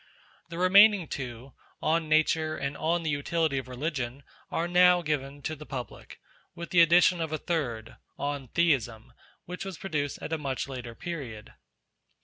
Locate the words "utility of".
3.11-3.65